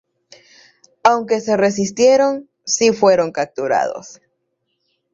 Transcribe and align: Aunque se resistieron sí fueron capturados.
Aunque 1.03 1.41
se 1.41 1.57
resistieron 1.57 2.49
sí 2.65 2.91
fueron 2.91 3.31
capturados. 3.31 4.19